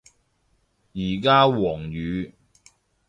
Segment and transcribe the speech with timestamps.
[0.93, 2.33] 而家黃雨